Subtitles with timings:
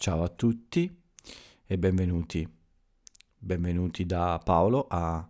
[0.00, 1.02] Ciao a tutti
[1.66, 2.50] e benvenuti.
[3.36, 5.28] Benvenuti da Paolo a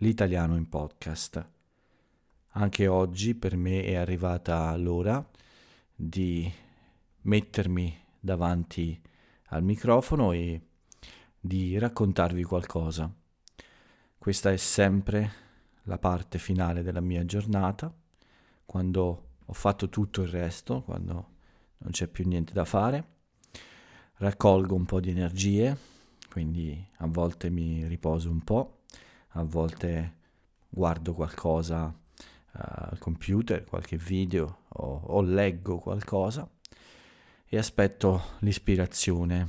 [0.00, 1.48] L'italiano in podcast.
[2.48, 5.26] Anche oggi per me è arrivata l'ora
[5.94, 6.46] di
[7.22, 9.00] mettermi davanti
[9.46, 10.60] al microfono e
[11.40, 13.10] di raccontarvi qualcosa.
[14.18, 15.32] Questa è sempre
[15.84, 17.90] la parte finale della mia giornata,
[18.66, 21.30] quando ho fatto tutto il resto, quando
[21.78, 23.11] non c'è più niente da fare
[24.22, 25.76] raccolgo un po' di energie,
[26.30, 28.82] quindi a volte mi riposo un po',
[29.30, 30.18] a volte
[30.68, 31.92] guardo qualcosa uh,
[32.52, 36.48] al computer, qualche video o, o leggo qualcosa
[37.46, 39.48] e aspetto l'ispirazione,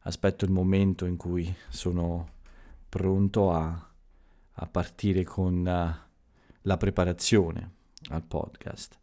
[0.00, 2.32] aspetto il momento in cui sono
[2.90, 3.90] pronto a,
[4.52, 6.10] a partire con uh,
[6.60, 7.76] la preparazione
[8.10, 8.98] al podcast.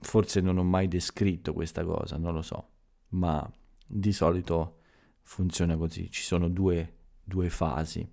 [0.00, 2.68] Forse non ho mai descritto questa cosa, non lo so,
[3.08, 3.50] ma
[3.92, 4.78] di solito
[5.22, 8.08] funziona così, ci sono due, due fasi.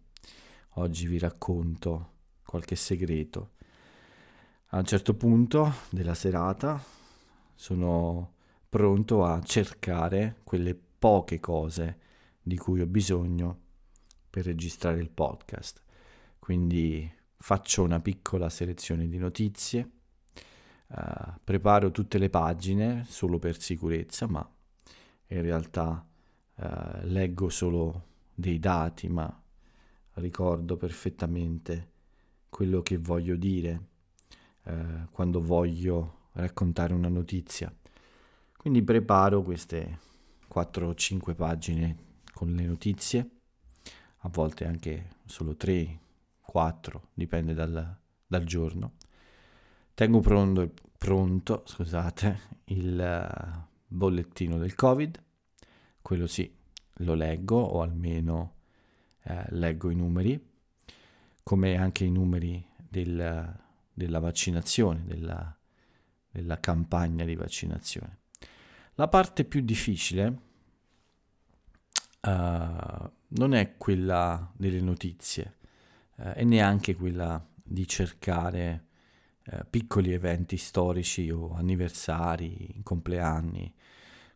[0.76, 3.52] Oggi vi racconto qualche segreto.
[4.72, 6.84] A un certo punto della serata
[7.54, 8.34] sono
[8.68, 12.00] pronto a cercare quelle poche cose
[12.42, 13.60] di cui ho bisogno
[14.30, 15.84] per registrare il podcast.
[16.40, 19.90] Quindi faccio una piccola selezione di notizie,
[20.88, 24.48] uh, preparo tutte le pagine solo per sicurezza, ma
[25.28, 26.06] in realtà
[26.56, 29.42] eh, leggo solo dei dati, ma
[30.14, 31.92] ricordo perfettamente
[32.50, 33.88] quello che voglio dire
[34.64, 37.74] eh, quando voglio raccontare una notizia.
[38.56, 40.00] Quindi preparo queste
[40.48, 41.98] 4 o 5 pagine
[42.34, 43.30] con le notizie,
[44.20, 46.00] a volte anche solo 3,
[46.42, 48.94] 4, dipende dal, dal giorno.
[49.94, 55.24] Tengo pronto, pronto scusate, il bollettino del Covid,
[56.02, 56.54] quello sì,
[57.02, 58.56] lo leggo o almeno
[59.24, 60.42] eh, leggo i numeri,
[61.44, 63.56] come anche i numeri del,
[63.94, 65.58] della vaccinazione, della,
[66.30, 68.20] della campagna di vaccinazione.
[68.96, 70.26] La parte più difficile
[72.22, 75.58] uh, non è quella delle notizie
[76.16, 78.88] uh, e neanche quella di cercare
[79.46, 83.72] uh, piccoli eventi storici o anniversari, compleanni,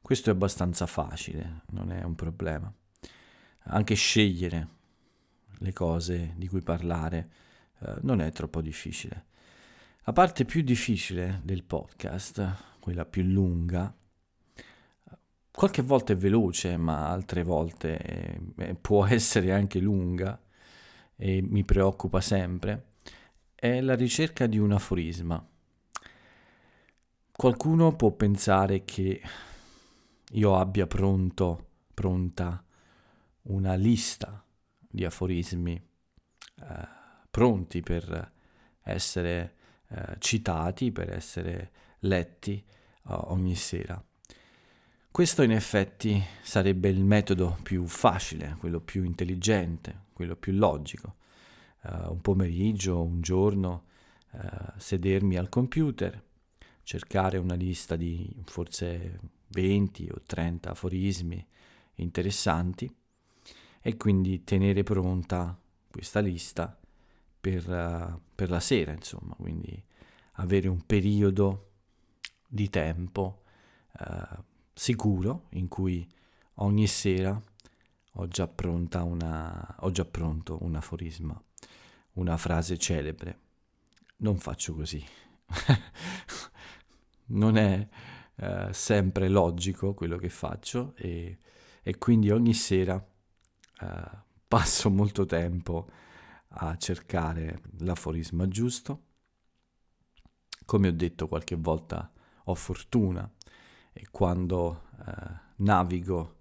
[0.02, 2.72] questo è abbastanza facile, non è un problema.
[3.66, 4.68] Anche scegliere
[5.60, 7.30] le cose di cui parlare
[7.80, 9.26] eh, non è troppo difficile.
[10.04, 13.94] La parte più difficile del podcast, quella più lunga,
[15.52, 20.40] qualche volta è veloce, ma altre volte eh, può essere anche lunga
[21.16, 22.94] e mi preoccupa sempre,
[23.54, 25.46] è la ricerca di un aforisma.
[27.32, 29.22] Qualcuno può pensare che
[30.32, 32.64] io abbia pronto, pronta
[33.44, 34.44] una lista
[34.78, 36.88] di aforismi eh,
[37.30, 38.32] pronti per
[38.84, 39.56] essere
[39.88, 42.64] eh, citati, per essere letti
[43.04, 44.02] uh, ogni sera.
[45.10, 51.16] Questo in effetti sarebbe il metodo più facile, quello più intelligente, quello più logico.
[51.84, 53.86] Uh, un pomeriggio, un giorno,
[54.32, 54.40] uh,
[54.78, 56.24] sedermi al computer,
[56.84, 59.20] cercare una lista di forse
[59.50, 61.46] 20 o 30 aforismi
[61.96, 62.94] interessanti
[63.82, 65.60] e quindi tenere pronta
[65.90, 66.78] questa lista
[67.40, 69.84] per, uh, per la sera, insomma, quindi
[70.34, 71.72] avere un periodo
[72.48, 73.44] di tempo
[74.00, 74.44] uh,
[74.74, 76.08] sicuro in cui
[76.56, 77.42] ogni sera
[78.16, 81.42] ho già, pronta una, ho già pronto un aforisma,
[82.14, 83.40] una frase celebre.
[84.18, 85.04] Non faccio così.
[87.32, 87.88] non è
[88.36, 91.38] eh, sempre logico quello che faccio e,
[91.84, 92.96] e quindi ogni sera
[93.82, 94.10] eh,
[94.48, 95.90] passo molto tempo
[96.56, 99.04] a cercare l'aforisma giusto.
[100.66, 102.12] Come ho detto qualche volta
[102.46, 103.30] ho fortuna
[103.94, 106.38] e quando eh, navigo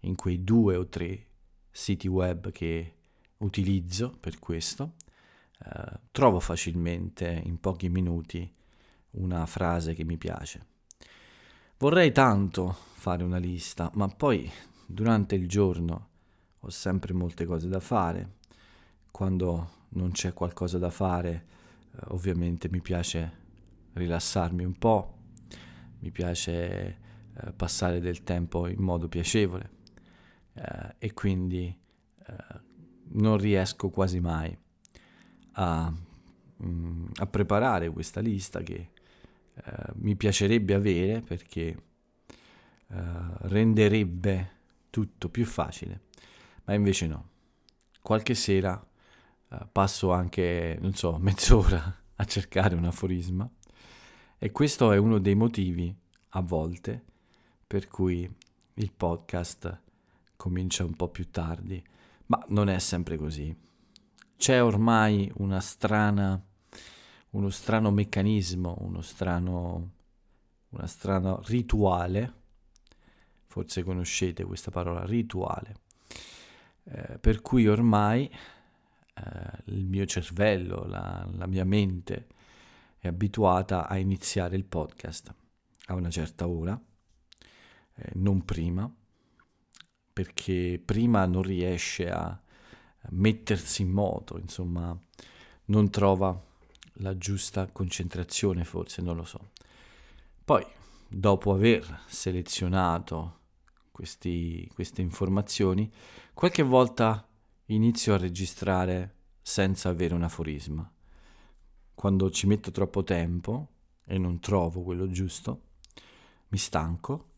[0.00, 1.26] in quei due o tre
[1.70, 2.94] siti web che
[3.38, 4.94] utilizzo per questo,
[5.64, 8.52] eh, trovo facilmente in pochi minuti
[9.12, 10.66] una frase che mi piace.
[11.78, 14.50] Vorrei tanto fare una lista, ma poi
[14.86, 16.08] durante il giorno
[16.60, 18.38] ho sempre molte cose da fare.
[19.10, 21.46] Quando non c'è qualcosa da fare,
[21.92, 23.38] eh, ovviamente mi piace
[23.94, 25.14] rilassarmi un po',
[26.00, 26.98] mi piace
[27.34, 29.70] eh, passare del tempo in modo piacevole
[30.54, 31.74] eh, e quindi
[32.26, 32.34] eh,
[33.12, 34.56] non riesco quasi mai
[35.52, 35.92] a,
[36.62, 38.90] mm, a preparare questa lista che
[39.64, 41.76] eh, mi piacerebbe avere perché
[42.92, 44.50] renderebbe
[44.90, 46.00] tutto più facile,
[46.64, 47.28] ma invece no.
[48.02, 48.84] Qualche sera
[49.48, 53.48] uh, passo anche, non so, mezz'ora a cercare un aforisma
[54.38, 55.94] e questo è uno dei motivi,
[56.30, 57.04] a volte,
[57.66, 58.30] per cui
[58.74, 59.80] il podcast
[60.36, 61.82] comincia un po' più tardi,
[62.26, 63.54] ma non è sempre così.
[64.36, 66.42] C'è ormai una strana,
[67.30, 69.90] uno strano meccanismo, uno strano,
[70.70, 72.34] una strana rituale,
[73.46, 75.76] forse conoscete questa parola, rituale,
[76.84, 82.26] eh, per cui ormai eh, il mio cervello, la, la mia mente
[82.98, 85.34] è abituata a iniziare il podcast
[85.86, 86.80] a una certa ora,
[87.94, 88.92] eh, non prima,
[90.12, 92.40] perché prima non riesce a
[93.10, 94.96] mettersi in moto, insomma,
[95.66, 96.48] non trova
[97.00, 99.50] la giusta concentrazione, forse, non lo so.
[100.44, 100.64] Poi,
[101.08, 103.38] dopo aver selezionato
[103.90, 105.90] questi, queste informazioni,
[106.32, 107.26] qualche volta
[107.66, 110.90] inizio a registrare senza avere un aforisma.
[111.94, 113.68] Quando ci metto troppo tempo
[114.06, 115.62] e non trovo quello giusto,
[116.48, 117.28] mi stanco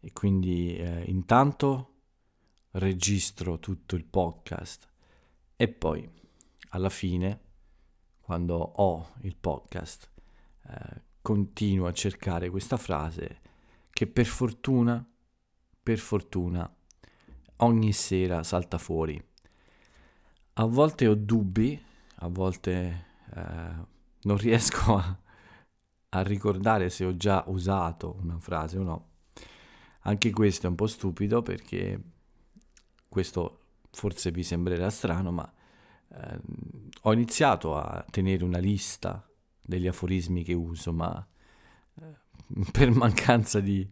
[0.00, 1.92] e quindi eh, intanto
[2.72, 4.88] registro tutto il podcast
[5.56, 6.08] e poi
[6.70, 7.40] alla fine,
[8.26, 10.10] quando ho il podcast,
[10.66, 13.40] eh, continuo a cercare questa frase
[13.88, 15.08] che per fortuna,
[15.80, 16.68] per fortuna,
[17.58, 19.24] ogni sera salta fuori.
[20.54, 21.80] A volte ho dubbi,
[22.16, 23.74] a volte eh,
[24.22, 25.18] non riesco a,
[26.08, 29.08] a ricordare se ho già usato una frase o no.
[30.00, 32.02] Anche questo è un po' stupido perché
[33.08, 33.60] questo
[33.92, 35.52] forse vi sembrerà strano, ma
[36.08, 36.40] eh,
[37.02, 39.26] ho iniziato a tenere una lista
[39.60, 41.26] degli aforismi che uso, ma
[42.00, 43.88] eh, per mancanza di,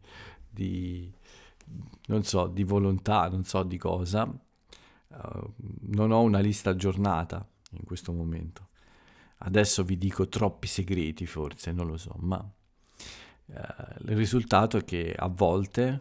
[0.49, 1.13] di,
[2.07, 5.53] non so, di volontà, non so di cosa, uh,
[5.91, 8.69] non ho una lista aggiornata in questo momento.
[9.39, 15.15] Adesso vi dico troppi segreti forse, non lo so, ma uh, il risultato è che
[15.17, 16.01] a volte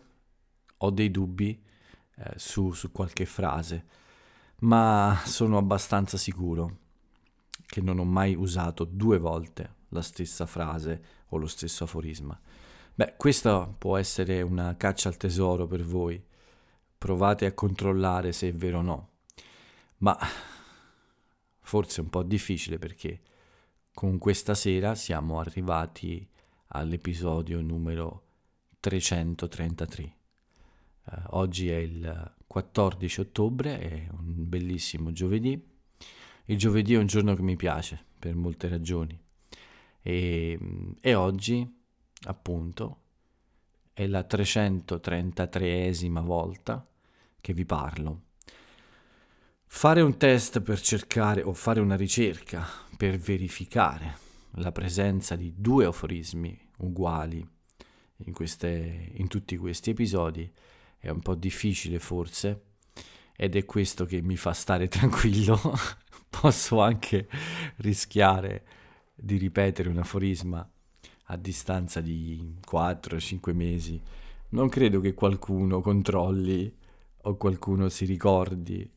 [0.77, 1.62] ho dei dubbi
[2.15, 3.86] eh, su, su qualche frase,
[4.63, 6.80] ma sono abbastanza sicuro
[7.65, 12.39] che non ho mai usato due volte la stessa frase o lo stesso aforisma.
[12.95, 16.24] Beh, questa può essere una caccia al tesoro per voi.
[16.98, 19.10] Provate a controllare se è vero o no.
[19.98, 20.18] Ma
[21.60, 23.21] forse è un po' difficile perché
[23.94, 26.27] con questa sera siamo arrivati
[26.68, 28.24] all'episodio numero
[28.80, 30.23] 333.
[31.05, 35.71] Uh, oggi è il 14 ottobre, è un bellissimo giovedì.
[36.45, 39.19] Il giovedì è un giorno che mi piace per molte ragioni
[40.01, 40.59] e,
[41.00, 41.65] e oggi,
[42.25, 43.00] appunto,
[43.94, 46.85] è la 333esima volta
[47.39, 48.23] che vi parlo.
[49.65, 52.65] Fare un test per cercare o fare una ricerca
[52.95, 54.17] per verificare
[54.57, 57.44] la presenza di due aforismi uguali
[58.17, 60.51] in, queste, in tutti questi episodi
[61.03, 62.61] è un po' difficile forse
[63.35, 65.59] ed è questo che mi fa stare tranquillo.
[66.29, 67.27] Posso anche
[67.77, 68.65] rischiare
[69.13, 70.67] di ripetere un aforisma
[71.25, 74.01] a distanza di 4-5 mesi.
[74.50, 76.74] Non credo che qualcuno controlli
[77.24, 78.89] o qualcuno si ricordi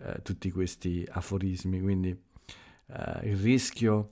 [0.00, 4.10] eh, tutti questi aforismi, quindi eh, il rischio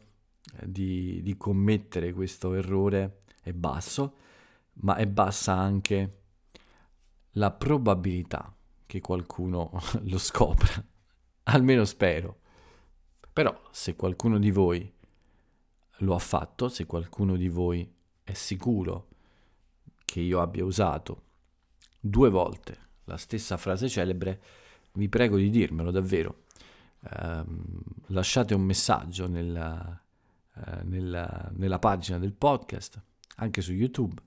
[0.63, 4.15] di, di commettere questo errore è basso,
[4.83, 6.20] ma è bassa anche
[7.33, 8.55] la probabilità
[8.87, 9.71] che qualcuno
[10.03, 10.85] lo scopra,
[11.45, 12.39] almeno spero.
[13.33, 14.93] Però se qualcuno di voi
[15.99, 17.89] lo ha fatto, se qualcuno di voi
[18.23, 19.09] è sicuro
[20.05, 21.23] che io abbia usato
[22.01, 24.43] due volte la stessa frase celebre,
[24.93, 26.45] vi prego di dirmelo davvero.
[27.03, 27.45] Eh,
[28.07, 30.01] lasciate un messaggio nella,
[30.55, 33.01] eh, nella, nella, pagina del podcast,
[33.37, 34.21] anche su YouTube,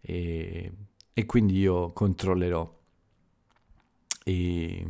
[0.00, 0.72] e
[1.14, 2.82] e quindi io controllerò
[4.24, 4.86] e,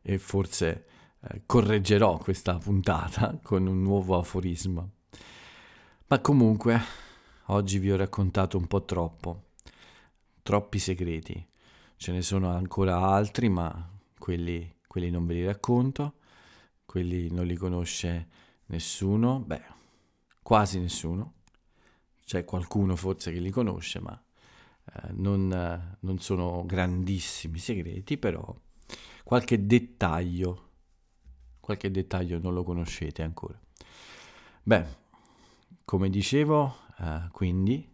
[0.00, 0.86] e forse
[1.20, 4.88] eh, correggerò questa puntata con un nuovo aforisma.
[6.06, 6.80] Ma comunque
[7.46, 9.50] oggi vi ho raccontato un po' troppo,
[10.42, 11.46] troppi segreti.
[11.96, 16.14] Ce ne sono ancora altri, ma quelli, quelli non ve li racconto,
[16.86, 18.28] quelli non li conosce
[18.66, 19.62] nessuno, beh,
[20.42, 21.34] quasi nessuno.
[22.24, 24.20] C'è qualcuno forse che li conosce, ma
[24.84, 28.54] eh, non, non sono grandissimi segreti, però
[29.24, 30.70] qualche dettaglio,
[31.60, 33.58] qualche dettaglio non lo conoscete ancora.
[34.62, 34.86] Beh,
[35.84, 37.88] come dicevo, eh, quindi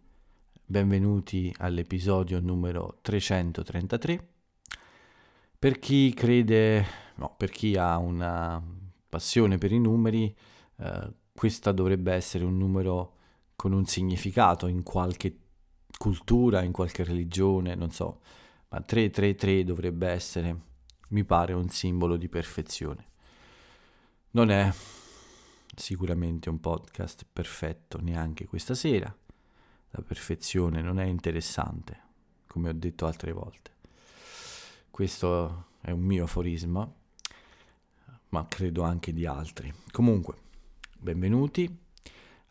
[0.65, 4.27] benvenuti all'episodio numero 333.
[5.57, 8.63] Per chi crede, no, per chi ha una
[9.09, 10.35] passione per i numeri,
[10.77, 13.15] eh, questo dovrebbe essere un numero
[13.55, 15.35] con un significato in qualche
[15.97, 18.21] cultura, in qualche religione, non so,
[18.69, 20.57] ma 333 dovrebbe essere,
[21.09, 23.07] mi pare, un simbolo di perfezione.
[24.31, 24.71] Non è
[25.75, 29.13] sicuramente un podcast perfetto neanche questa sera,
[29.91, 31.99] la perfezione non è interessante,
[32.47, 33.71] come ho detto altre volte.
[34.91, 36.91] Questo è un mio aforisma,
[38.29, 39.73] ma credo anche di altri.
[39.91, 40.35] Comunque,
[40.97, 41.77] benvenuti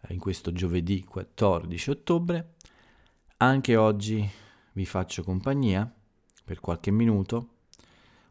[0.09, 2.55] in questo giovedì 14 ottobre.
[3.41, 4.29] Anche oggi
[4.73, 5.89] vi faccio compagnia
[6.43, 7.51] per qualche minuto.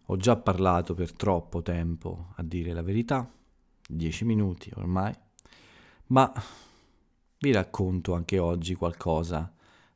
[0.07, 3.25] Ho già parlato per troppo tempo, a dire la verità,
[3.87, 5.15] 10 minuti ormai,
[6.07, 6.29] ma
[7.39, 9.49] vi racconto anche oggi qualcosa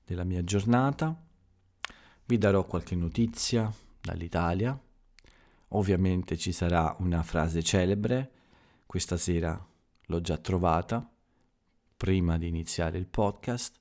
[0.05, 1.13] della mia giornata,
[2.23, 4.79] vi darò qualche notizia dall'Italia,
[5.69, 8.31] ovviamente ci sarà una frase celebre,
[8.85, 9.61] questa sera
[10.05, 11.05] l'ho già trovata,
[11.97, 13.80] prima di iniziare il podcast.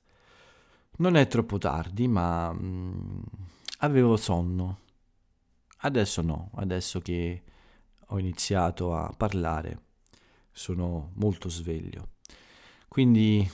[0.97, 3.21] Non è troppo tardi, ma mh, mm,
[3.79, 4.79] avevo sonno.
[5.83, 7.43] Adesso no, adesso che
[8.07, 9.81] ho iniziato a parlare
[10.51, 12.09] sono molto sveglio.
[12.87, 13.49] Quindi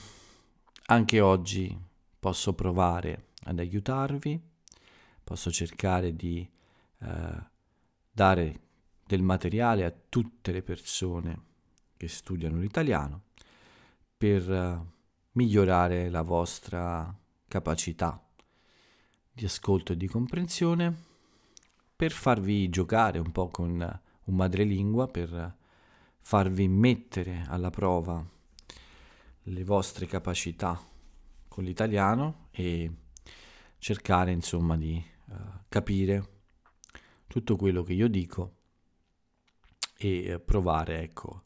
[0.86, 1.76] anche oggi
[2.18, 4.40] posso provare ad aiutarvi,
[5.22, 6.48] posso cercare di
[7.00, 7.42] eh,
[8.10, 8.60] dare
[9.06, 11.42] del materiale a tutte le persone
[11.96, 13.22] che studiano l'italiano
[14.16, 14.84] per eh,
[15.32, 17.16] migliorare la vostra
[17.48, 18.22] capacità
[19.32, 21.06] di ascolto e di comprensione,
[21.96, 23.70] per farvi giocare un po' con
[24.24, 25.56] un madrelingua, per
[26.20, 28.24] farvi mettere alla prova
[29.42, 30.80] le vostre capacità
[31.48, 32.92] con l'italiano e
[33.78, 35.34] cercare insomma di uh,
[35.68, 36.36] capire
[37.26, 38.56] tutto quello che io dico
[39.96, 41.44] e provare ecco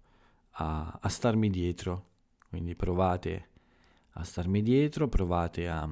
[0.53, 2.11] a, a starmi dietro.
[2.49, 3.52] Quindi provate
[4.13, 5.89] a starmi dietro provate a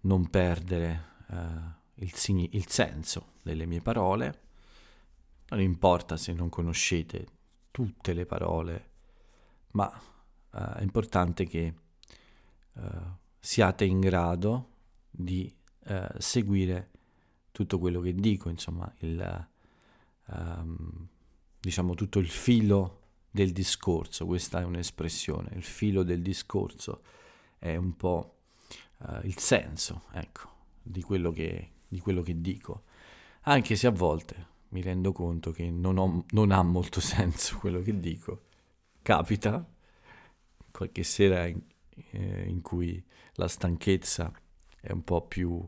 [0.00, 1.36] non perdere uh,
[1.94, 4.40] il, sign- il senso delle mie parole.
[5.48, 7.26] Non importa se non conoscete
[7.70, 8.94] tutte le parole
[9.76, 9.92] ma
[10.50, 11.74] uh, è importante che
[12.72, 12.82] uh,
[13.38, 14.70] siate in grado
[15.10, 15.54] di
[15.84, 16.90] uh, seguire
[17.52, 19.48] tutto quello che dico, insomma, il,
[20.26, 21.08] um,
[21.60, 23.02] diciamo tutto il filo
[23.36, 27.02] del discorso, questa è un'espressione, il filo del discorso
[27.58, 28.32] è un po'
[29.24, 30.50] il senso, ecco,
[30.82, 32.84] di quello, che, di quello che dico,
[33.42, 37.82] anche se a volte mi rendo conto che non, ho, non ha molto senso quello
[37.82, 38.44] che dico,
[39.02, 39.64] capita,
[40.70, 41.60] qualche sera in,
[42.12, 44.32] eh, in cui la stanchezza
[44.80, 45.62] è un po' più,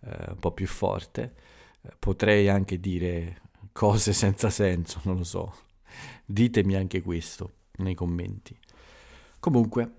[0.00, 1.34] eh, un po più forte,
[1.82, 5.68] eh, potrei anche dire cose senza senso, non lo so.
[6.24, 8.58] Ditemi anche questo nei commenti.
[9.38, 9.94] Comunque,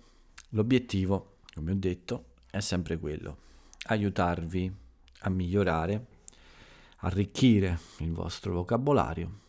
[0.50, 3.38] l'obiettivo, come ho detto, è sempre quello,
[3.88, 4.72] aiutarvi
[5.20, 6.06] a migliorare,
[6.98, 9.40] arricchire il vostro vocabolario.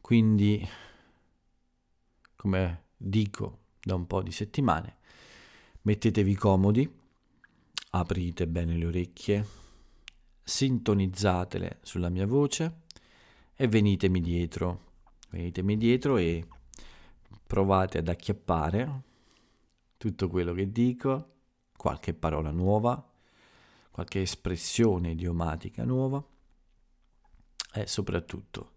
[0.00, 0.66] Quindi,
[2.36, 4.96] come dico da un po' di settimane.
[5.82, 6.88] Mettetevi comodi,
[7.90, 9.46] aprite bene le orecchie,
[10.42, 12.82] sintonizzatele sulla mia voce
[13.54, 14.88] e venitemi dietro.
[15.30, 16.46] Venitemi dietro e
[17.46, 19.02] provate ad acchiappare
[19.96, 21.34] tutto quello che dico,
[21.76, 23.08] qualche parola nuova,
[23.90, 26.24] qualche espressione idiomatica nuova.
[27.72, 28.72] E soprattutto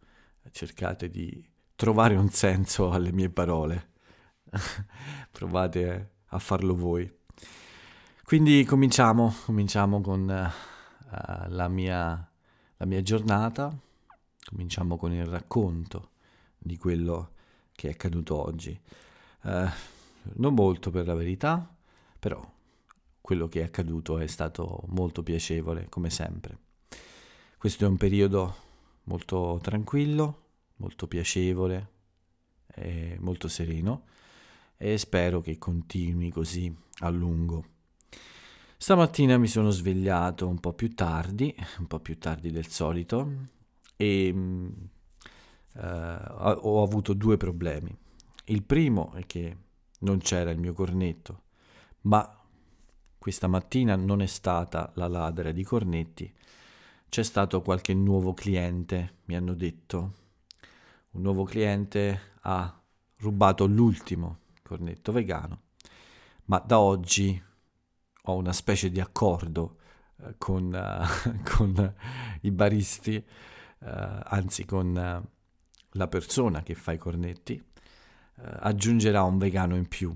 [0.52, 1.44] cercate di
[1.76, 3.92] trovare un senso alle mie parole.
[5.32, 7.12] Provate a farlo voi.
[8.24, 12.32] Quindi cominciamo, cominciamo con uh, la, mia,
[12.78, 13.76] la mia giornata,
[14.46, 16.12] cominciamo con il racconto
[16.64, 17.32] di quello
[17.74, 18.80] che è accaduto oggi.
[19.42, 19.68] Uh,
[20.36, 21.76] non molto per la verità,
[22.18, 22.50] però
[23.20, 26.58] quello che è accaduto è stato molto piacevole, come sempre.
[27.58, 28.56] Questo è un periodo
[29.04, 30.42] molto tranquillo,
[30.78, 31.90] molto piacevole,
[33.20, 34.06] molto sereno
[34.78, 37.66] e spero che continui così a lungo.
[38.78, 43.32] Stamattina mi sono svegliato un po' più tardi, un po' più tardi del solito
[43.96, 44.34] e
[45.74, 47.96] uh, ho avuto due problemi.
[48.46, 49.58] Il primo è che
[50.00, 51.44] non c'era il mio cornetto,
[52.02, 52.38] ma
[53.18, 56.32] questa mattina non è stata la ladra di cornetti,
[57.08, 60.14] c'è stato qualche nuovo cliente, mi hanno detto.
[61.12, 62.82] Un nuovo cliente ha
[63.18, 65.62] rubato l'ultimo cornetto vegano,
[66.46, 67.42] ma da oggi
[68.24, 69.78] ho una specie di accordo
[70.18, 71.96] eh, con, uh, con
[72.42, 75.30] i baristi, uh, anzi con uh,
[75.94, 77.62] la persona che fa i cornetti,
[78.36, 80.16] aggiungerà un vegano in più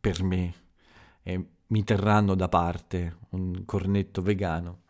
[0.00, 0.54] per me
[1.22, 4.82] e mi terranno da parte un cornetto vegano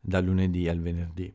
[0.00, 1.34] da lunedì al venerdì.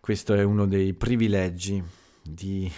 [0.00, 1.82] Questo è uno dei privilegi
[2.22, 2.70] di,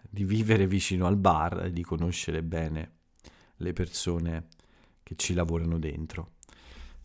[0.00, 2.92] di vivere vicino al bar e di conoscere bene
[3.56, 4.48] le persone
[5.02, 6.34] che ci lavorano dentro.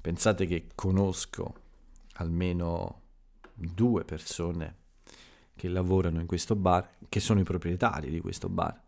[0.02, 1.56] Pensate che conosco
[2.14, 3.02] almeno
[3.54, 4.76] due persone
[5.58, 8.82] che lavorano in questo bar, che sono i proprietari di questo bar,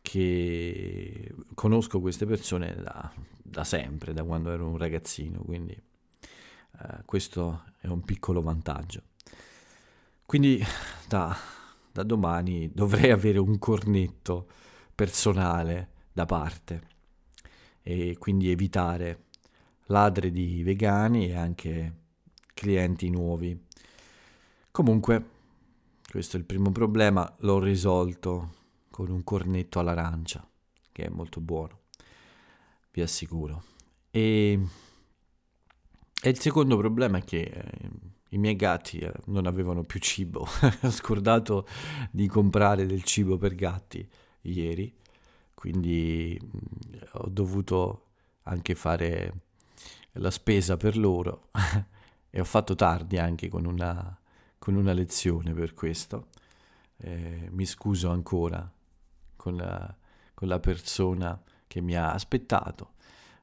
[0.00, 3.12] che conosco queste persone da,
[3.42, 9.02] da sempre, da quando ero un ragazzino, quindi eh, questo è un piccolo vantaggio.
[10.24, 10.62] Quindi
[11.06, 11.36] da,
[11.92, 14.46] da domani dovrei avere un cornetto
[14.94, 16.82] personale da parte
[17.82, 19.24] e quindi evitare
[19.86, 21.94] ladri di vegani e anche
[22.54, 23.58] clienti nuovi.
[24.70, 25.24] Comunque,
[26.10, 28.54] questo è il primo problema, l'ho risolto
[28.90, 30.46] con un cornetto all'arancia,
[30.92, 31.80] che è molto buono,
[32.92, 33.62] vi assicuro.
[34.10, 34.58] E,
[36.22, 37.90] e il secondo problema è che eh,
[38.30, 40.46] i miei gatti eh, non avevano più cibo,
[40.82, 41.66] ho scordato
[42.10, 44.08] di comprare del cibo per gatti
[44.42, 44.96] ieri
[45.58, 46.38] quindi
[47.14, 48.10] ho dovuto
[48.44, 49.40] anche fare
[50.12, 51.48] la spesa per loro
[52.30, 54.16] e ho fatto tardi anche con una,
[54.68, 56.26] con una lezione per questo.
[56.98, 58.70] Eh, mi scuso ancora
[59.34, 59.96] con la,
[60.34, 62.92] con la, persona che mi ha aspettato,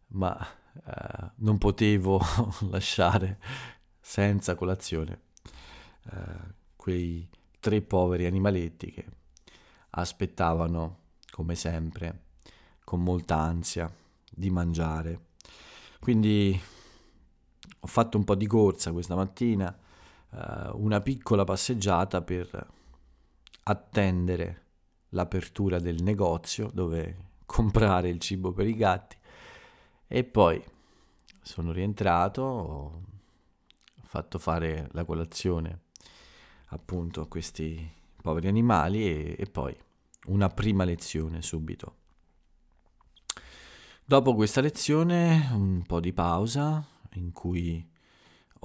[0.10, 0.38] ma
[0.86, 2.22] eh, non potevo
[2.70, 3.40] lasciare
[4.00, 5.22] senza colazione
[6.12, 7.28] eh, quei
[7.60, 9.06] tre poveri animaletti che
[9.92, 11.00] aspettavano
[11.32, 12.26] come sempre,
[12.84, 13.92] con molta ansia
[14.30, 15.30] di mangiare.
[16.00, 16.62] Quindi
[17.80, 19.76] ho fatto un po' di corsa questa mattina,
[20.74, 22.68] una piccola passeggiata per
[23.64, 24.64] attendere
[25.10, 29.18] l'apertura del negozio dove comprare il cibo per i gatti
[30.08, 30.64] e poi
[31.42, 33.04] sono rientrato, ho
[34.02, 35.84] fatto fare la colazione
[36.70, 37.88] appunto a questi
[38.22, 39.76] poveri animali e, e poi
[40.28, 41.98] una prima lezione subito.
[44.04, 47.88] Dopo questa lezione un po' di pausa in cui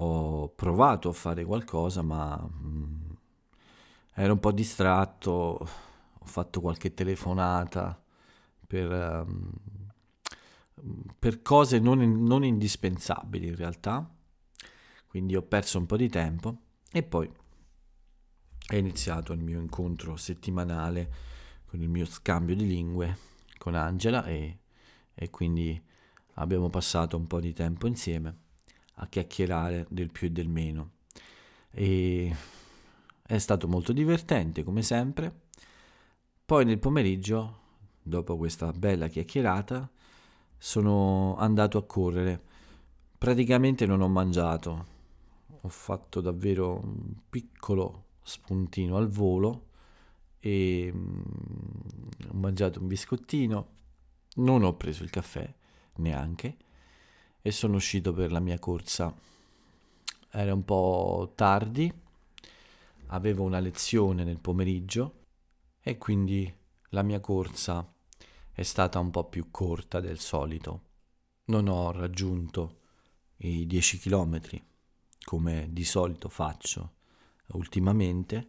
[0.03, 3.11] ho provato a fare qualcosa ma mm,
[4.15, 8.03] ero un po' distratto, ho fatto qualche telefonata
[8.67, 8.91] per,
[9.27, 9.53] um,
[11.19, 14.09] per cose non, non indispensabili in realtà,
[15.07, 16.57] quindi ho perso un po' di tempo
[16.91, 17.31] e poi
[18.67, 21.13] è iniziato il mio incontro settimanale
[21.67, 23.19] con il mio scambio di lingue
[23.59, 24.61] con Angela e,
[25.15, 25.81] e quindi
[26.35, 28.49] abbiamo passato un po' di tempo insieme
[29.01, 30.93] a chiacchierare del più e del meno.
[31.71, 32.35] E
[33.23, 35.49] è stato molto divertente come sempre.
[36.45, 37.59] Poi nel pomeriggio,
[38.03, 39.91] dopo questa bella chiacchierata,
[40.59, 42.43] sono andato a correre.
[43.17, 44.87] Praticamente non ho mangiato,
[45.61, 49.69] ho fatto davvero un piccolo spuntino al volo
[50.41, 51.21] e mm,
[52.31, 53.69] ho mangiato un biscottino,
[54.37, 55.53] non ho preso il caffè
[55.97, 56.57] neanche
[57.43, 59.15] e sono uscito per la mia corsa.
[60.31, 61.93] Era un po' tardi,
[63.07, 65.15] avevo una lezione nel pomeriggio
[65.81, 66.53] e quindi
[66.91, 67.87] la mia corsa
[68.53, 70.83] è stata un po' più corta del solito.
[71.47, 72.79] Non ho raggiunto
[73.39, 74.41] i 10 km
[75.25, 76.99] come di solito faccio
[77.53, 78.49] ultimamente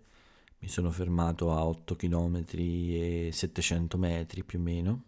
[0.60, 5.04] mi sono fermato a 8 km e 700 metri più o meno.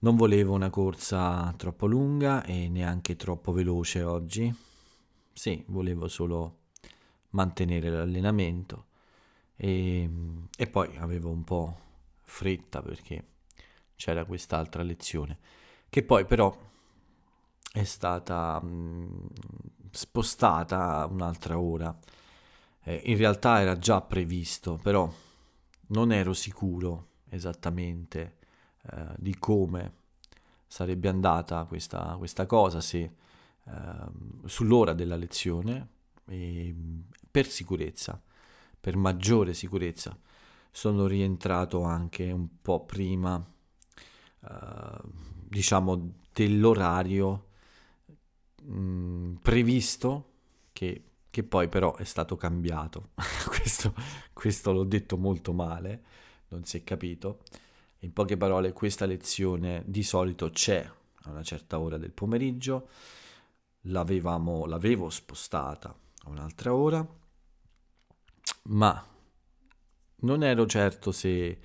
[0.00, 4.54] Non volevo una corsa troppo lunga e neanche troppo veloce oggi.
[5.32, 6.58] Sì, volevo solo
[7.30, 8.86] mantenere l'allenamento
[9.56, 10.08] e,
[10.56, 11.78] e poi avevo un po'
[12.22, 13.26] fretta perché
[13.96, 15.38] c'era quest'altra lezione
[15.88, 16.56] che poi però
[17.72, 19.26] è stata mh,
[19.90, 21.96] spostata un'altra ora
[22.84, 25.10] eh, in realtà era già previsto, però
[25.88, 28.37] non ero sicuro esattamente
[28.92, 29.92] eh, di come
[30.66, 33.72] sarebbe andata questa, questa cosa, se eh,
[34.44, 35.88] sull'ora della lezione,
[36.26, 36.74] e
[37.30, 38.20] per sicurezza,
[38.80, 40.16] per maggiore sicurezza,
[40.70, 43.44] sono rientrato anche un po' prima,
[44.40, 44.98] eh,
[45.48, 47.46] diciamo, dell'orario
[48.62, 50.30] mh, mm, previsto
[50.72, 51.02] che
[51.38, 53.10] che poi però è stato cambiato.
[53.46, 53.94] questo,
[54.32, 56.02] questo l'ho detto molto male,
[56.48, 57.42] non si è capito.
[58.00, 60.88] In poche parole, questa lezione di solito c'è
[61.22, 62.88] a una certa ora del pomeriggio,
[63.82, 67.06] l'avevo spostata a un'altra ora,
[68.64, 69.06] ma
[70.20, 71.60] non ero certo se eh,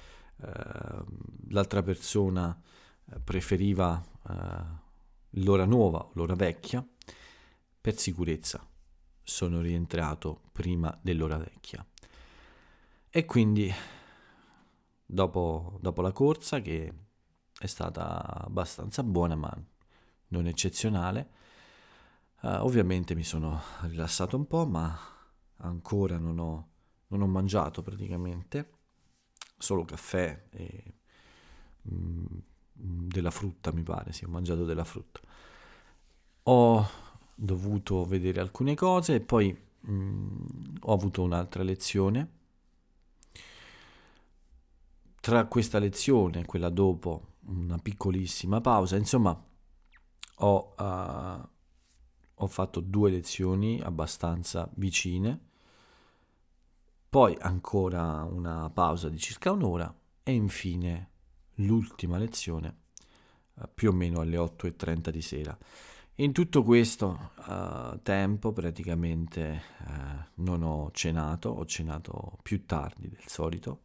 [1.50, 2.60] l'altra persona
[3.06, 4.82] eh, preferiva eh,
[5.42, 6.86] l'ora nuova o l'ora vecchia.
[7.82, 8.66] Per sicurezza
[9.22, 11.86] sono rientrato prima dell'ora vecchia.
[13.10, 13.72] E quindi
[15.06, 16.94] dopo, dopo la corsa, che
[17.58, 19.52] è stata abbastanza buona ma
[20.30, 21.30] non eccezionale,
[22.44, 24.94] Uh, ovviamente mi sono rilassato un po', ma
[25.60, 26.68] ancora non ho,
[27.08, 28.70] non ho mangiato praticamente,
[29.58, 30.94] solo caffè e
[31.90, 32.26] mm,
[32.74, 35.22] della frutta mi pare, sì, ho mangiato della frutta.
[36.44, 36.88] Ho
[37.36, 39.58] dovuto vedere alcune cose e poi
[39.90, 40.46] mm,
[40.82, 42.42] ho avuto un'altra lezione.
[45.24, 49.42] Tra questa lezione e quella dopo, una piccolissima pausa, insomma,
[50.40, 50.74] ho...
[50.78, 51.52] Uh,
[52.36, 55.40] ho fatto due lezioni abbastanza vicine,
[57.08, 61.12] poi ancora una pausa di circa un'ora e infine
[61.56, 62.80] l'ultima lezione
[63.62, 65.58] eh, più o meno alle 8.30 di sera.
[66.18, 73.28] In tutto questo uh, tempo praticamente uh, non ho cenato, ho cenato più tardi del
[73.28, 73.84] solito,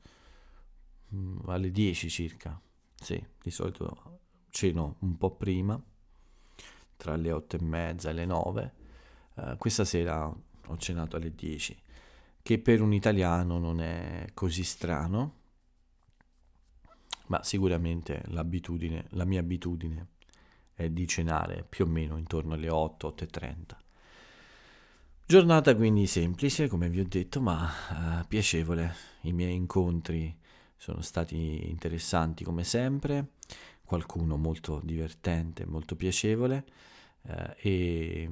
[1.46, 2.60] alle 10 circa,
[2.94, 5.80] sì, di solito ceno un po' prima
[6.96, 8.74] tra le otto e mezza e le nove.
[9.34, 11.80] Uh, questa sera ho cenato alle 10,
[12.42, 15.36] che per un italiano non è così strano,
[17.26, 20.08] ma sicuramente l'abitudine, la mia abitudine
[20.74, 23.82] è di cenare più o meno intorno alle 8, 8 e 30.
[25.24, 28.94] Giornata quindi semplice, come vi ho detto, ma uh, piacevole.
[29.22, 30.36] I miei incontri
[30.78, 33.32] sono stati interessanti come sempre
[33.84, 36.64] qualcuno molto divertente, molto piacevole
[37.22, 38.30] eh, e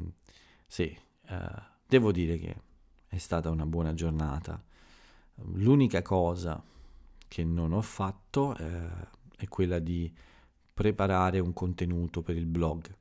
[0.66, 0.96] sì,
[1.28, 2.56] eh, devo dire che
[3.08, 4.62] è stata una buona giornata.
[5.54, 6.62] L'unica cosa
[7.28, 8.88] che non ho fatto eh,
[9.36, 10.12] è quella di
[10.72, 12.94] preparare un contenuto per il blog.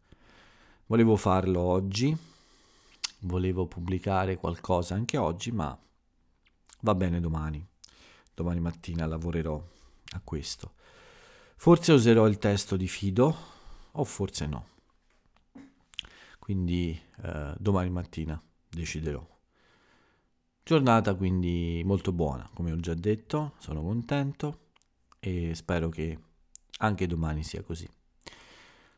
[0.88, 2.16] Volevo farlo oggi,
[3.20, 5.78] volevo pubblicare qualcosa anche oggi, ma
[6.82, 7.66] va bene domani.
[8.36, 10.74] Domani mattina lavorerò a questo.
[11.56, 13.36] Forse userò il testo di Fido
[13.92, 14.68] o forse no.
[16.38, 19.26] Quindi eh, domani mattina deciderò.
[20.62, 24.60] Giornata quindi molto buona, come ho già detto, sono contento
[25.20, 26.20] e spero che
[26.80, 27.88] anche domani sia così.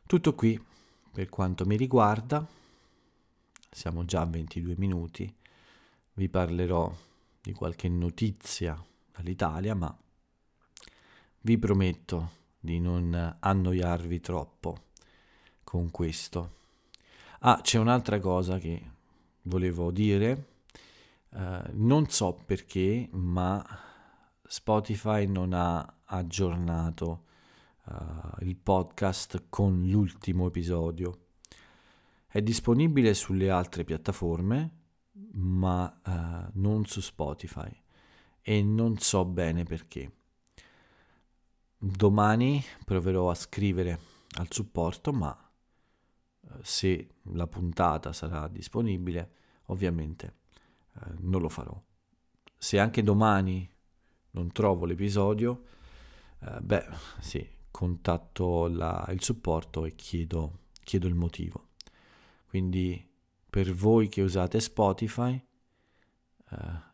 [0.04, 0.60] Tutto qui
[1.12, 2.46] per quanto mi riguarda,
[3.70, 5.32] siamo già a 22 minuti,
[6.14, 6.92] vi parlerò
[7.40, 8.82] di qualche notizia
[9.18, 9.94] dall'Italia, ma
[11.40, 14.84] vi prometto di non annoiarvi troppo
[15.64, 16.56] con questo.
[17.40, 18.82] Ah, c'è un'altra cosa che
[19.42, 20.46] volevo dire,
[21.30, 21.38] uh,
[21.72, 23.64] non so perché, ma
[24.44, 27.24] Spotify non ha aggiornato
[27.84, 31.26] uh, il podcast con l'ultimo episodio.
[32.26, 34.70] È disponibile sulle altre piattaforme,
[35.32, 37.86] ma uh, non su Spotify
[38.42, 40.12] e non so bene perché.
[41.76, 43.98] Domani proverò a scrivere
[44.38, 45.50] al supporto, ma
[46.42, 49.32] eh, se la puntata sarà disponibile,
[49.66, 50.34] ovviamente
[50.94, 51.80] eh, non lo farò.
[52.56, 53.70] Se anche domani
[54.32, 55.64] non trovo l'episodio,
[56.40, 56.86] eh, beh,
[57.20, 61.68] sì, contatto la, il supporto e chiedo, chiedo il motivo.
[62.48, 63.06] Quindi
[63.48, 65.40] per voi che usate Spotify,
[66.50, 66.86] eh,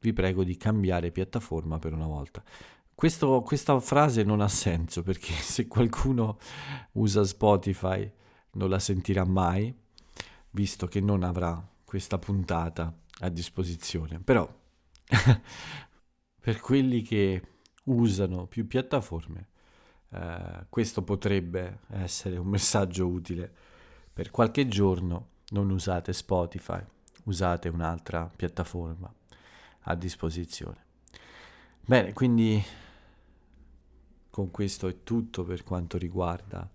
[0.00, 2.42] vi prego di cambiare piattaforma per una volta.
[2.94, 6.38] Questo, questa frase non ha senso perché se qualcuno
[6.92, 8.10] usa Spotify
[8.52, 9.74] non la sentirà mai,
[10.50, 14.18] visto che non avrà questa puntata a disposizione.
[14.20, 14.48] Però
[16.40, 17.42] per quelli che
[17.84, 19.48] usano più piattaforme,
[20.10, 23.52] eh, questo potrebbe essere un messaggio utile.
[24.12, 26.82] Per qualche giorno non usate Spotify,
[27.24, 29.12] usate un'altra piattaforma
[29.90, 30.86] a disposizione.
[31.80, 32.62] Bene, quindi
[34.30, 36.68] con questo è tutto per quanto riguarda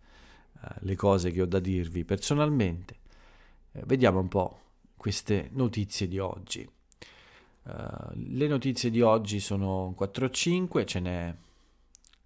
[0.54, 2.98] uh, le cose che ho da dirvi personalmente.
[3.72, 4.60] Eh, vediamo un po'
[4.98, 6.68] queste notizie di oggi.
[7.64, 11.36] Uh, le notizie di oggi sono 4 o 5, ce n'è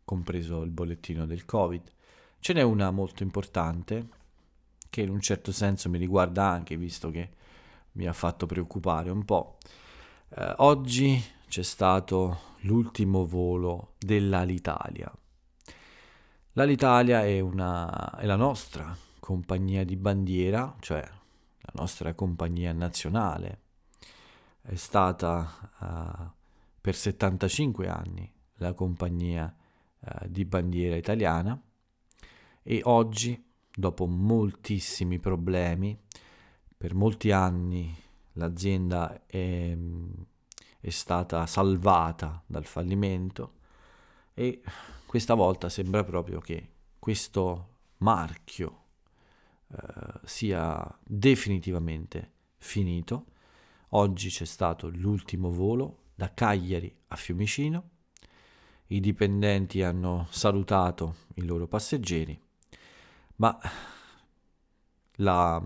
[0.05, 1.91] compreso il bollettino del Covid.
[2.39, 4.07] Ce n'è una molto importante
[4.89, 7.29] che in un certo senso mi riguarda anche visto che
[7.93, 9.57] mi ha fatto preoccupare un po'.
[10.29, 15.09] Uh, oggi c'è stato l'ultimo volo dell'Alitalia.
[16.51, 23.61] L'Alitalia è, una, è la nostra compagnia di bandiera, cioè la nostra compagnia nazionale.
[24.61, 26.29] È stata uh,
[26.81, 29.55] per 75 anni la compagnia
[29.99, 31.59] uh, di bandiera italiana
[32.63, 33.41] e oggi,
[33.73, 35.97] dopo moltissimi problemi,
[36.77, 37.95] per molti anni
[38.37, 39.77] l'azienda è,
[40.79, 43.53] è stata salvata dal fallimento
[44.33, 44.61] e
[45.05, 48.83] questa volta sembra proprio che questo marchio
[49.69, 53.25] eh, sia definitivamente finito.
[53.89, 57.89] Oggi c'è stato l'ultimo volo da Cagliari a Fiumicino.
[58.87, 62.39] I dipendenti hanno salutato i loro passeggeri,
[63.37, 63.57] ma
[65.15, 65.61] la,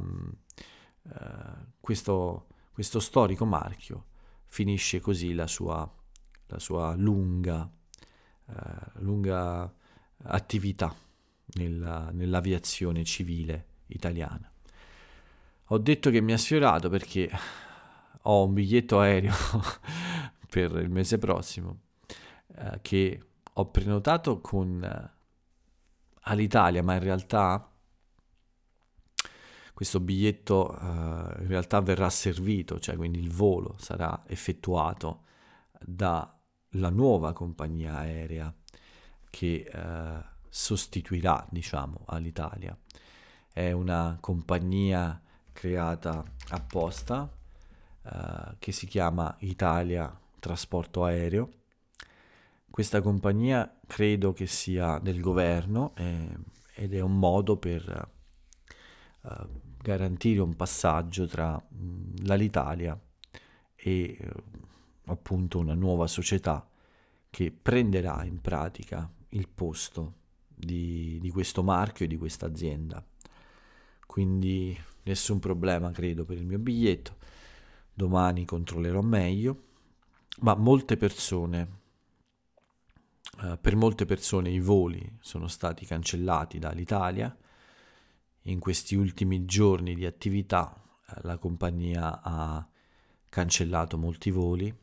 [1.04, 4.06] eh, questo, questo, storico marchio
[4.48, 5.90] finisce così la sua,
[6.48, 7.70] la sua lunga
[8.52, 9.72] eh, lunga
[10.24, 10.94] attività
[11.56, 14.52] nella, nell'aviazione civile italiana.
[15.68, 17.30] Ho detto che mi ha sfiorato perché
[18.24, 19.34] ho un biglietto aereo
[20.50, 21.80] per il mese prossimo
[22.56, 25.12] eh, che ho prenotato con eh,
[26.24, 27.71] Alitalia, ma in realtà
[29.74, 30.84] questo biglietto eh,
[31.42, 35.24] in realtà verrà servito, cioè quindi il volo sarà effettuato
[35.80, 36.36] da
[36.76, 38.54] la nuova compagnia aerea
[39.30, 42.78] che eh, sostituirà, diciamo, all'Italia.
[43.52, 45.20] È una compagnia
[45.52, 47.30] creata apposta
[48.04, 51.50] eh, che si chiama Italia Trasporto Aereo.
[52.70, 56.38] Questa compagnia credo che sia del governo eh,
[56.76, 58.10] ed è un modo per
[59.24, 59.48] eh,
[59.82, 63.00] garantire un passaggio tra mh, l'Alitalia
[63.76, 64.34] e eh,
[65.06, 66.68] appunto una nuova società
[67.30, 70.14] che prenderà in pratica il posto
[70.48, 73.04] di, di questo marchio e di questa azienda.
[74.06, 77.16] Quindi nessun problema credo per il mio biglietto,
[77.94, 79.64] domani controllerò meglio,
[80.42, 81.80] ma molte persone,
[83.42, 87.36] eh, per molte persone i voli sono stati cancellati dall'Italia,
[88.44, 90.74] in questi ultimi giorni di attività
[91.08, 92.68] eh, la compagnia ha
[93.30, 94.74] cancellato molti voli,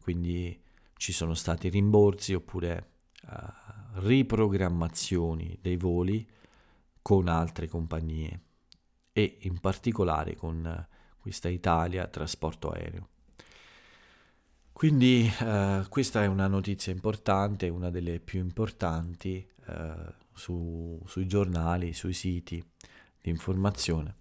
[0.00, 0.60] quindi
[0.96, 2.90] ci sono stati rimborsi oppure
[3.26, 6.26] uh, riprogrammazioni dei voli
[7.02, 8.40] con altre compagnie
[9.12, 13.08] e in particolare con uh, questa Italia Trasporto Aereo.
[14.72, 19.46] Quindi uh, questa è una notizia importante, una delle più importanti
[20.34, 22.62] su, sui giornali, sui siti
[23.20, 24.16] di informazione,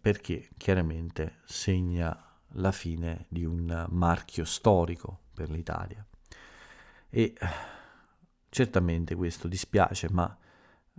[0.00, 2.18] perché chiaramente segna
[2.56, 6.04] la fine di un marchio storico per l'Italia.
[7.10, 7.34] E
[8.48, 10.36] certamente questo dispiace, ma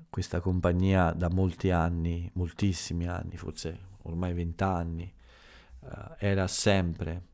[0.10, 5.14] questa compagnia da molti anni, moltissimi anni, forse ormai vent'anni,
[5.80, 7.28] uh, era sempre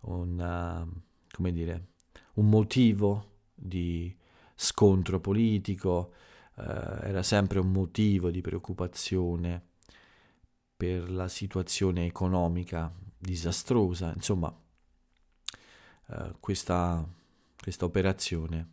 [0.00, 1.86] un, come dire,
[2.34, 4.16] un motivo di
[4.54, 6.14] scontro politico,
[6.56, 6.62] uh,
[7.02, 9.70] era sempre un motivo di preoccupazione
[10.76, 14.52] per la situazione economica disastrosa, insomma,
[16.08, 17.06] eh, questa,
[17.56, 18.72] questa operazione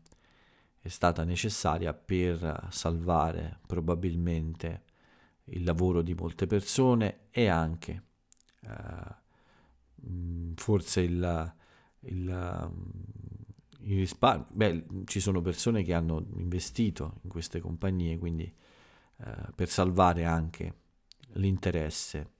[0.79, 4.83] è stata necessaria per salvare probabilmente
[5.45, 8.03] il lavoro di molte persone e anche
[8.61, 9.15] eh,
[10.55, 11.53] forse il,
[11.99, 12.71] il,
[13.89, 14.45] il risparmio.
[14.49, 20.73] Beh, ci sono persone che hanno investito in queste compagnie, quindi eh, per salvare anche
[21.33, 22.33] l'interesse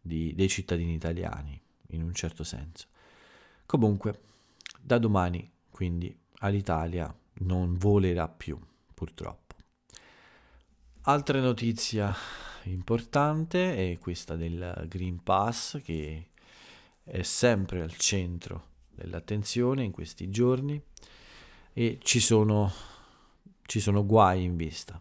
[0.00, 2.86] di, dei cittadini italiani, in un certo senso.
[3.66, 4.20] Comunque,
[4.80, 8.58] da domani, quindi, all'Italia non volerà più,
[8.94, 9.54] purtroppo.
[11.02, 12.14] Altra notizia
[12.64, 16.28] importante è questa del Green Pass che
[17.02, 18.69] è sempre al centro
[19.00, 20.80] dell'attenzione in questi giorni
[21.72, 22.70] e ci sono,
[23.62, 25.00] ci sono guai in vista.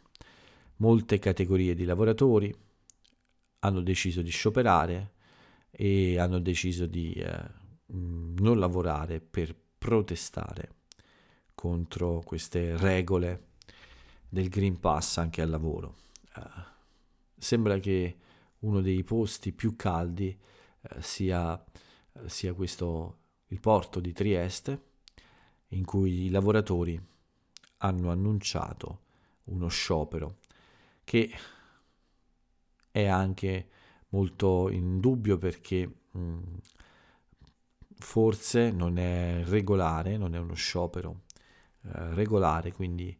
[0.77, 2.53] Molte categorie di lavoratori
[3.59, 5.11] hanno deciso di scioperare
[5.71, 7.41] e hanno deciso di eh,
[7.87, 10.75] non lavorare per protestare
[11.53, 13.47] contro queste regole
[14.29, 15.95] del Green Pass anche al lavoro.
[16.35, 16.41] Uh,
[17.37, 18.17] sembra che
[18.59, 20.37] uno dei posti più caldi
[20.81, 21.61] uh, sia,
[22.27, 23.18] sia questo,
[23.49, 24.87] il porto di Trieste,
[25.69, 26.99] in cui i lavoratori
[27.77, 29.01] hanno annunciato
[29.45, 30.37] uno sciopero
[31.03, 31.31] che
[32.91, 33.69] è anche
[34.09, 36.39] molto in dubbio perché mh,
[37.97, 41.21] forse non è regolare, non è uno sciopero
[41.83, 43.17] eh, regolare, quindi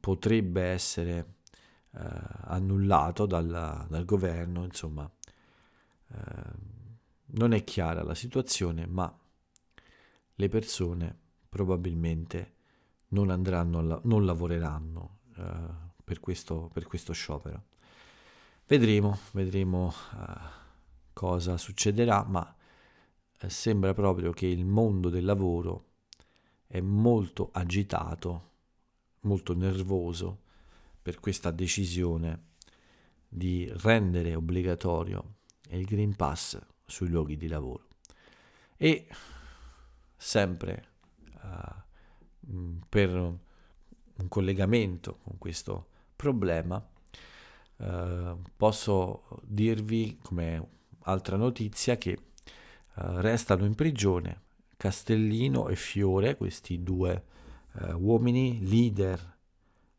[0.00, 1.34] potrebbe essere
[1.94, 2.00] eh,
[2.44, 5.10] annullato dal, dal, governo, insomma,
[6.08, 6.52] eh,
[7.34, 9.14] non è chiara la situazione, ma
[10.34, 11.18] le persone
[11.48, 12.54] probabilmente
[13.08, 15.42] non andranno, non lavoreranno eh,
[16.02, 17.64] per, questo, per questo sciopero.
[18.66, 20.24] Vedremo, vedremo uh,
[21.12, 22.56] cosa succederà, ma
[23.38, 25.90] eh, sembra proprio che il mondo del lavoro
[26.66, 28.50] è molto agitato,
[29.20, 30.40] molto nervoso
[31.02, 32.50] per questa decisione
[33.28, 35.34] di rendere obbligatorio
[35.70, 37.88] il Green Pass sui luoghi di lavoro.
[38.76, 39.06] E
[40.22, 40.84] sempre
[41.42, 46.76] uh, per un collegamento con questo problema,
[47.76, 50.68] uh, posso dirvi come
[51.00, 54.42] altra notizia che uh, restano in prigione
[54.76, 57.30] Castellino e Fiore, questi due
[57.94, 59.38] uomini leader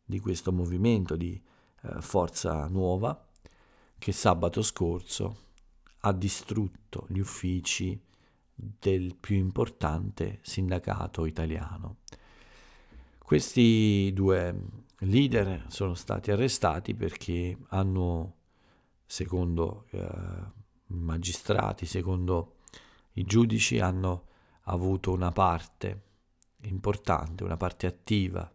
[0.06, 1.42] di questo movimento di
[2.02, 3.28] Forza Nuova,
[3.98, 5.38] che sabato scorso
[6.02, 8.00] ha distrutto gli uffici
[8.56, 11.98] del più importante sindacato italiano.
[13.18, 14.56] Questi due
[15.00, 18.36] leader sono stati arrestati perché hanno,
[19.06, 20.00] secondo eh,
[20.88, 22.58] i magistrati, secondo
[23.14, 24.28] i giudici, hanno
[24.64, 26.02] avuto una parte
[26.62, 28.50] importante, una parte attiva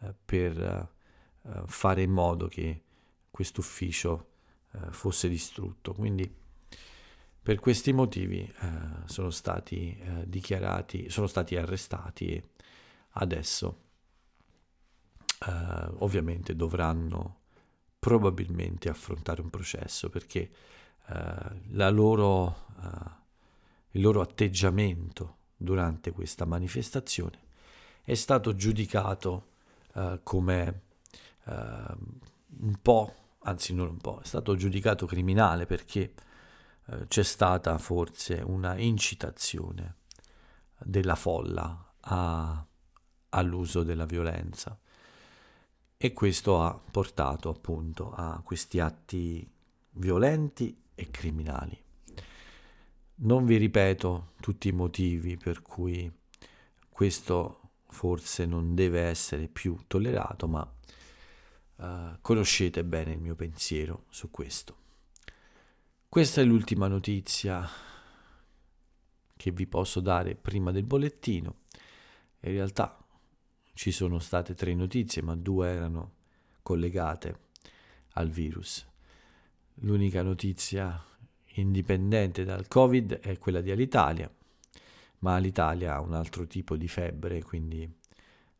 [0.00, 2.82] eh, per eh, fare in modo che
[3.30, 4.30] questo ufficio
[4.72, 5.92] eh, fosse distrutto.
[5.92, 6.44] Quindi
[7.46, 8.68] per questi motivi eh,
[9.04, 12.48] sono stati eh, dichiarati, sono stati arrestati e
[13.10, 13.82] adesso
[15.46, 17.42] eh, ovviamente dovranno
[18.00, 20.50] probabilmente affrontare un processo perché
[21.06, 23.10] eh, loro, eh,
[23.92, 27.38] il loro atteggiamento durante questa manifestazione
[28.02, 29.50] è stato giudicato
[29.94, 30.80] eh, come
[31.44, 36.12] un po', anzi non un po', è stato giudicato criminale perché
[36.88, 39.96] eh, c'è stata forse una incitazione
[40.78, 42.64] della folla a,
[43.30, 44.78] all'uso della violenza
[45.98, 49.48] e questo ha portato appunto a questi atti
[49.92, 51.82] violenti e criminali.
[53.18, 56.10] Non vi ripeto tutti i motivi per cui
[56.90, 60.70] questo forse non deve essere più tollerato, ma
[61.76, 64.84] uh, conoscete bene il mio pensiero su questo.
[66.16, 67.68] Questa è l'ultima notizia
[69.36, 71.56] che vi posso dare prima del bollettino.
[72.40, 72.96] In realtà
[73.74, 76.14] ci sono state tre notizie, ma due erano
[76.62, 77.40] collegate
[78.12, 78.86] al virus.
[79.80, 81.04] L'unica notizia
[81.56, 84.34] indipendente dal Covid è quella di Alitalia,
[85.18, 87.86] ma l'Italia ha un altro tipo di febbre, quindi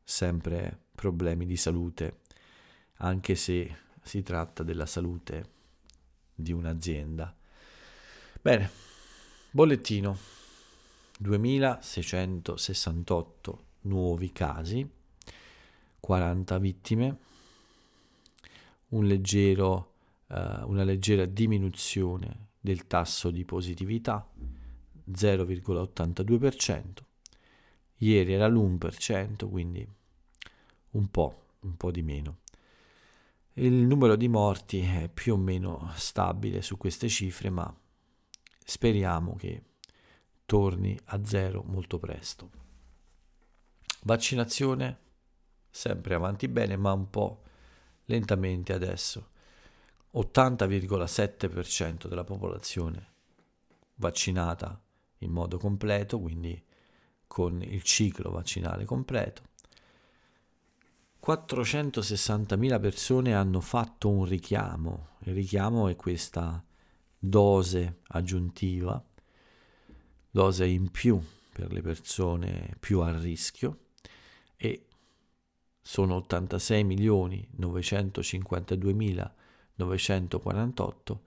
[0.05, 2.21] sempre problemi di salute,
[2.97, 5.49] anche se si tratta della salute
[6.35, 7.35] di un'azienda.
[8.47, 8.71] Bene,
[9.51, 10.17] bollettino.
[11.19, 14.89] 2668 nuovi casi,
[15.99, 17.19] 40 vittime,
[18.91, 19.95] un leggero,
[20.29, 24.25] uh, una leggera diminuzione del tasso di positività,
[25.11, 26.83] 0,82%.
[27.97, 29.85] Ieri era l'1%, quindi
[30.91, 32.37] un po', un po' di meno.
[33.55, 37.77] Il numero di morti è più o meno stabile su queste cifre, ma
[38.69, 39.63] speriamo che
[40.45, 42.51] torni a zero molto presto.
[44.03, 44.99] Vaccinazione
[45.71, 47.43] sempre avanti bene, ma un po'
[48.07, 49.31] lentamente adesso.
[50.15, 53.13] 80,7% della popolazione
[53.97, 54.83] vaccinata
[55.19, 56.61] in modo completo, quindi
[57.29, 59.43] con il ciclo vaccinale completo.
[61.25, 65.11] 460.000 persone hanno fatto un richiamo.
[65.21, 66.65] Il richiamo è questa
[67.29, 69.03] dose aggiuntiva,
[70.31, 71.21] dose in più
[71.53, 73.87] per le persone più a rischio
[74.57, 74.87] e
[75.81, 79.35] sono 86 milioni 952
[79.75, 81.23] 948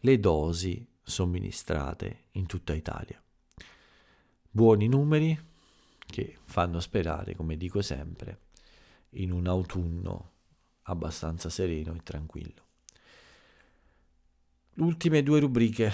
[0.00, 3.22] le dosi somministrate in tutta Italia.
[4.50, 5.38] Buoni numeri
[6.06, 8.40] che fanno sperare, come dico sempre,
[9.10, 10.32] in un autunno
[10.82, 12.69] abbastanza sereno e tranquillo.
[14.80, 15.92] Ultime due rubriche,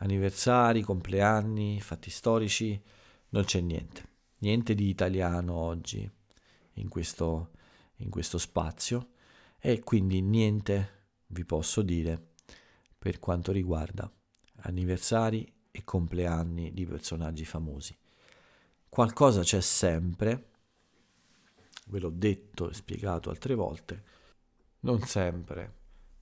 [0.00, 2.78] anniversari, compleanni, fatti storici,
[3.30, 4.08] non c'è niente,
[4.40, 6.06] niente di italiano oggi
[6.74, 7.52] in questo,
[7.96, 9.12] in questo spazio.
[9.58, 12.34] E quindi niente vi posso dire
[12.98, 14.12] per quanto riguarda
[14.64, 17.96] anniversari e compleanni di personaggi famosi.
[18.86, 20.50] Qualcosa c'è sempre,
[21.86, 24.04] ve l'ho detto e spiegato altre volte,
[24.80, 25.77] non sempre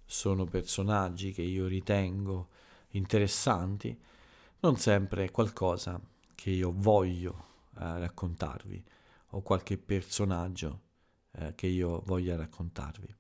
[0.06, 2.48] sono personaggi che io ritengo
[2.90, 3.98] interessanti,
[4.60, 6.00] non sempre è qualcosa
[6.34, 7.46] che io voglio
[7.78, 8.82] eh, raccontarvi
[9.30, 10.80] o qualche personaggio
[11.32, 13.14] eh, che io voglia raccontarvi.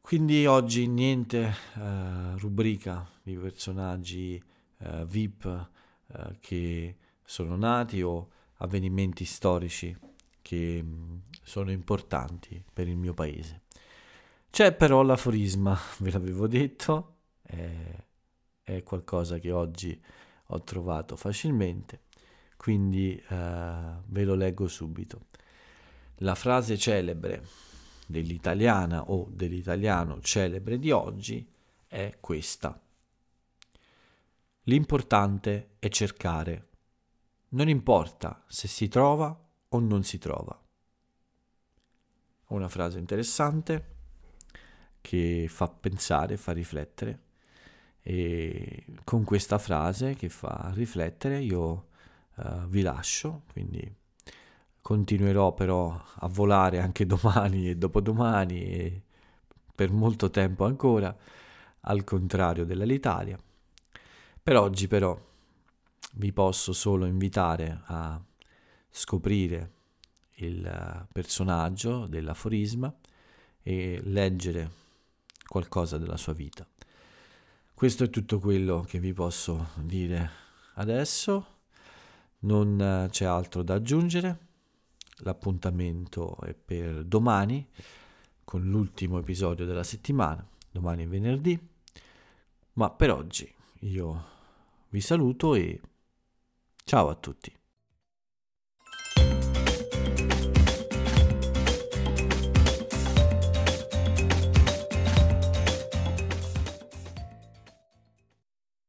[0.00, 4.40] Quindi oggi niente eh, rubrica di personaggi
[4.78, 5.68] eh, VIP
[6.06, 9.96] eh, che sono nati o avvenimenti storici
[10.42, 13.62] che mh, mm, sono importanti per il mio paese.
[14.56, 18.04] C'è però l'aforisma, ve l'avevo detto, è,
[18.62, 20.02] è qualcosa che oggi
[20.46, 22.04] ho trovato facilmente,
[22.56, 25.26] quindi eh, ve lo leggo subito.
[26.20, 27.46] La frase celebre
[28.06, 31.46] dell'italiana o dell'italiano celebre di oggi
[31.86, 32.80] è questa.
[34.62, 36.68] L'importante è cercare.
[37.50, 39.38] Non importa se si trova
[39.68, 40.58] o non si trova.
[42.46, 43.95] Una frase interessante
[45.06, 47.20] che fa pensare, fa riflettere
[48.02, 51.86] e con questa frase che fa riflettere io
[52.34, 53.88] uh, vi lascio, quindi
[54.80, 59.02] continuerò però a volare anche domani e dopodomani e
[59.72, 61.16] per molto tempo ancora,
[61.82, 63.38] al contrario dell'Italia.
[64.42, 65.16] Per oggi però
[66.14, 68.20] vi posso solo invitare a
[68.90, 69.70] scoprire
[70.38, 72.92] il personaggio dell'aforisma
[73.62, 74.85] e leggere
[75.46, 76.66] qualcosa della sua vita.
[77.74, 80.30] Questo è tutto quello che vi posso dire
[80.74, 81.46] adesso,
[82.40, 84.38] non c'è altro da aggiungere,
[85.18, 87.66] l'appuntamento è per domani
[88.44, 91.58] con l'ultimo episodio della settimana, domani è venerdì,
[92.74, 94.24] ma per oggi io
[94.90, 95.80] vi saluto e
[96.84, 97.52] ciao a tutti.